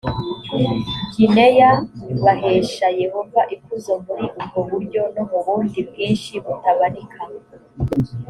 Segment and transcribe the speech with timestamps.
[1.15, 1.71] gineya
[2.23, 7.21] bahesha yehova ikuzo muri ubwo buryo no mu bundi bwinshi butabarika